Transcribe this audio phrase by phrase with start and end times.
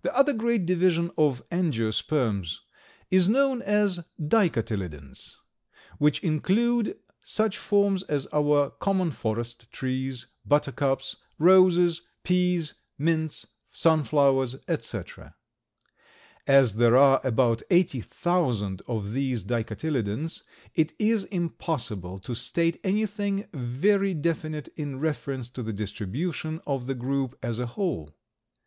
[0.00, 2.60] The other great division of Angiosperms
[3.10, 5.36] is known as Dicotyledons,
[5.98, 15.34] which include such forms as our common forest trees, buttercups, roses, peas, mints, sunflowers, etc.
[16.46, 20.44] As there are about eighty thousand of these Dicotyledons,
[20.74, 26.94] it is impossible to state anything very definite in reference to the distribution of the
[26.94, 28.14] group as a whole.